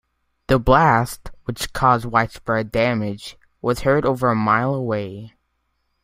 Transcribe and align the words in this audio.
The 0.47 0.57
blast, 0.57 1.29
which 1.43 1.73
caused 1.73 2.05
widespread 2.05 2.71
damage, 2.71 3.37
was 3.61 3.81
heard 3.81 4.03
over 4.03 4.29
a 4.31 4.35
mile 4.35 4.73
away. 4.73 5.33